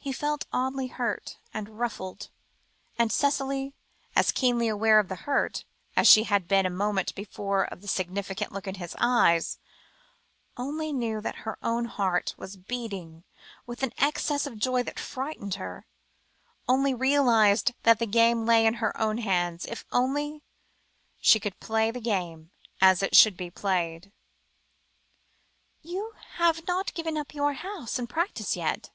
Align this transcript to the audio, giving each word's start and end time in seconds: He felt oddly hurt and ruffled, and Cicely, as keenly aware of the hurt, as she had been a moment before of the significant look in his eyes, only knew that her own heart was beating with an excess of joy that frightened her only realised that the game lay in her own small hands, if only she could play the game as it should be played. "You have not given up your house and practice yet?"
He 0.00 0.10
felt 0.12 0.46
oddly 0.52 0.86
hurt 0.88 1.38
and 1.52 1.78
ruffled, 1.78 2.30
and 2.98 3.12
Cicely, 3.12 3.72
as 4.16 4.32
keenly 4.32 4.66
aware 4.68 4.98
of 4.98 5.08
the 5.08 5.14
hurt, 5.26 5.64
as 5.96 6.08
she 6.08 6.24
had 6.24 6.48
been 6.48 6.66
a 6.66 6.70
moment 6.70 7.14
before 7.14 7.64
of 7.64 7.80
the 7.82 7.88
significant 7.88 8.52
look 8.52 8.66
in 8.66 8.76
his 8.76 8.96
eyes, 8.98 9.58
only 10.56 10.92
knew 10.92 11.20
that 11.20 11.38
her 11.44 11.56
own 11.62 11.84
heart 11.84 12.34
was 12.36 12.56
beating 12.56 13.24
with 13.66 13.82
an 13.82 13.92
excess 13.98 14.46
of 14.46 14.58
joy 14.58 14.82
that 14.84 14.98
frightened 15.00 15.54
her 15.54 15.86
only 16.68 16.94
realised 16.94 17.74
that 17.82 17.98
the 18.00 18.06
game 18.06 18.44
lay 18.46 18.66
in 18.66 18.74
her 18.74 18.96
own 19.00 19.16
small 19.18 19.24
hands, 19.26 19.66
if 19.66 19.84
only 19.92 20.42
she 21.20 21.38
could 21.38 21.58
play 21.60 21.90
the 21.92 22.00
game 22.00 22.50
as 22.80 23.02
it 23.02 23.14
should 23.14 23.36
be 23.36 23.50
played. 23.50 24.10
"You 25.80 26.14
have 26.36 26.66
not 26.66 26.94
given 26.94 27.16
up 27.16 27.34
your 27.34 27.52
house 27.54 27.98
and 28.00 28.08
practice 28.08 28.56
yet?" 28.56 28.90